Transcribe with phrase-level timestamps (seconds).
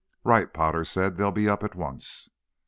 [0.23, 1.17] "Right," Potter said.
[1.17, 2.31] "They'll be up at once."